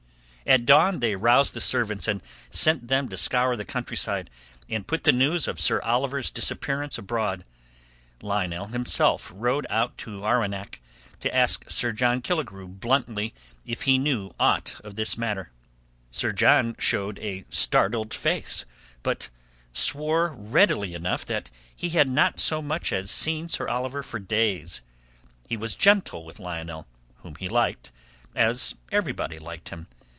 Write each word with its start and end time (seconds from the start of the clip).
At 0.43 0.65
dawn 0.65 0.99
they 1.01 1.15
roused 1.15 1.53
the 1.53 1.61
servants 1.61 2.07
and 2.09 2.21
sent 2.49 2.87
them 2.89 3.07
to 3.09 3.15
scour 3.15 3.55
the 3.55 3.63
countryside 3.63 4.29
and 4.67 4.85
put 4.87 5.03
the 5.03 5.11
news 5.13 5.47
of 5.47 5.59
Sir 5.61 5.79
Oliver's 5.81 6.31
disappearance 6.31 6.97
abroad. 6.97 7.45
Lionel 8.23 8.65
himself 8.65 9.31
rode 9.33 9.67
out 9.69 9.97
to 9.99 10.25
Arwenack 10.25 10.81
to 11.21 11.33
ask 11.33 11.69
Sir 11.69 11.91
John 11.93 12.21
Killigrew 12.23 12.67
bluntly 12.67 13.35
if 13.67 13.83
he 13.83 13.99
knew 13.99 14.31
aught 14.39 14.81
of 14.83 14.95
this 14.95 15.15
matter. 15.17 15.51
Sir 16.09 16.31
John 16.33 16.75
showed 16.79 17.17
a 17.19 17.45
startled 17.51 18.11
face, 18.13 18.65
but 19.03 19.29
swore 19.71 20.29
readily 20.29 20.95
enough 20.95 21.23
that 21.27 21.51
he 21.73 21.89
had 21.89 22.09
not 22.09 22.39
so 22.41 22.63
much 22.63 22.91
as 22.91 23.09
seen 23.11 23.47
Sir 23.47 23.69
Oliver 23.69 24.01
for 24.03 24.19
days. 24.19 24.81
He 25.47 25.55
was 25.55 25.75
gentle 25.75 26.25
with 26.25 26.39
Lionel, 26.41 26.87
whom 27.17 27.35
he 27.35 27.47
liked, 27.47 27.91
as 28.35 28.73
everybody 28.91 29.37
liked 29.39 29.69
him. 29.69 29.85